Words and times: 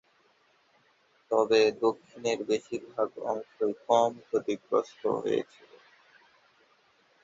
তবে 1.31 1.59
দক্ষিণের 1.81 2.39
বেশিরভাগ 2.49 3.09
অংশই 3.27 3.73
কম 3.85 4.11
ক্ষতিগ্রস্ত 4.25 5.01
হয়েছিল। 5.17 5.71